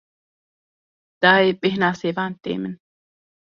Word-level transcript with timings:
Dayê 1.21 1.51
bêhna 1.61 1.89
sêvan 2.01 2.31
tê 2.43 2.53
min. 2.61 2.73